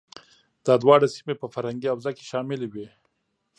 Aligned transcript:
دا 0.65 0.73
دواړه 0.83 1.07
سیمې 1.15 1.35
په 1.41 1.47
فرهنګي 1.53 1.87
حوزه 1.93 2.11
کې 2.17 2.23
شاملې 2.31 2.67
وې. 2.73 2.87